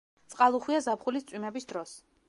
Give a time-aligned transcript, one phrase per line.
[0.33, 1.95] წყალუხვია ზაფხულის წვიმების დროს.